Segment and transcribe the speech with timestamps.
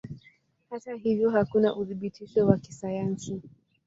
[0.69, 3.41] Hata hivyo hakuna uthibitisho wa kisayansi.